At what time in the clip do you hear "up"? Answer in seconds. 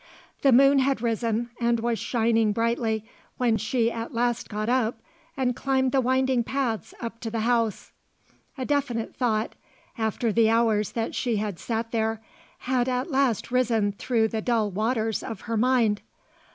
4.67-4.99, 6.99-7.19